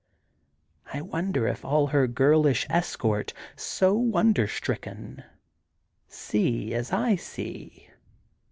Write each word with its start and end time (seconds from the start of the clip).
I 0.91 1.01
wonder 1.03 1.47
if 1.47 1.63
all 1.63 1.85
her 1.85 2.07
girlish 2.07 2.65
escort, 2.71 3.33
so 3.55 3.93
wonderstricken, 3.93 5.23
see, 6.09 6.73
as 6.73 6.91
I 6.91 7.15
see. 7.15 7.87